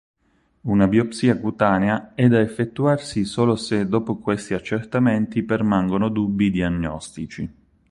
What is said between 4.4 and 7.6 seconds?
accertamenti permangono dubbi diagnostici.